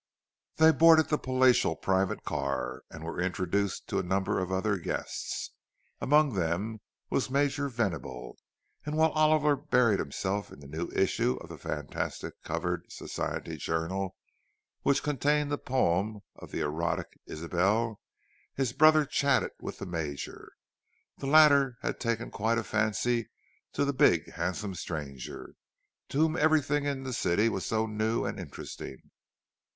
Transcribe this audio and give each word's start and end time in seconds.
They 0.55 0.71
boarded 0.71 1.09
the 1.09 1.19
palatial 1.19 1.75
private 1.75 2.23
car, 2.23 2.81
and 2.89 3.03
were 3.03 3.21
introduced 3.21 3.87
to 3.89 3.99
a 3.99 4.03
number 4.03 4.39
of 4.39 4.51
other 4.51 4.79
guests. 4.79 5.51
Among 5.99 6.33
them 6.33 6.81
was 7.11 7.29
Major 7.29 7.69
Venable; 7.69 8.39
and 8.83 8.97
while 8.97 9.11
Oliver 9.11 9.55
buried 9.55 9.99
himself 9.99 10.51
in 10.51 10.59
the 10.59 10.65
new 10.65 10.89
issue 10.95 11.35
of 11.35 11.49
the 11.49 11.57
fantastic 11.59 12.41
covered 12.41 12.91
society 12.91 13.57
journal, 13.57 14.15
which 14.81 15.03
contained 15.03 15.51
the 15.51 15.59
poem 15.59 16.21
of 16.35 16.49
the 16.49 16.61
erotic 16.61 17.19
"Ysabel," 17.29 17.99
his 18.55 18.73
brother 18.73 19.05
chatted 19.05 19.51
with 19.59 19.77
the 19.77 19.85
Major. 19.85 20.53
The 21.19 21.27
latter 21.27 21.77
had 21.83 21.99
taken 21.99 22.31
quite 22.31 22.57
a 22.57 22.63
fancy 22.63 23.29
to 23.73 23.85
the 23.85 23.93
big 23.93 24.31
handsome 24.33 24.73
stranger, 24.73 25.53
to 26.09 26.17
whom 26.17 26.35
everything 26.37 26.85
in 26.85 27.03
the 27.03 27.13
city 27.13 27.49
was 27.49 27.67
so 27.67 27.85
new 27.85 28.25
and 28.25 28.39
interesting. 28.39 29.11